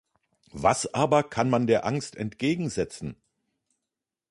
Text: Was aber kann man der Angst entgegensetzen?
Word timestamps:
Was 0.53 0.91
aber 0.95 1.21
kann 1.21 1.47
man 1.51 1.67
der 1.67 1.85
Angst 1.85 2.15
entgegensetzen? 2.15 3.17